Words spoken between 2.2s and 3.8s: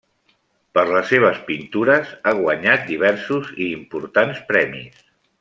ha guanyat diversos i